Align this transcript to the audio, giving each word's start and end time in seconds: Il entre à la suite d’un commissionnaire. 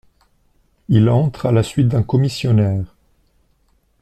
Il 0.89 1.09
entre 1.09 1.45
à 1.45 1.51
la 1.51 1.61
suite 1.61 1.89
d’un 1.89 2.01
commissionnaire. 2.01 2.95